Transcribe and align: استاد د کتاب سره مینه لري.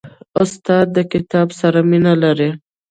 استاد 0.41 0.85
د 0.95 0.97
کتاب 1.11 1.47
سره 1.59 1.79
مینه 1.89 2.13
لري. 2.23 2.49